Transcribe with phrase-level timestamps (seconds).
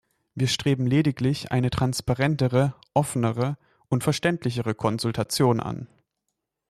[0.33, 5.89] Wir streben lediglich eine transparentere, offenere und verständlichere Konsultation an.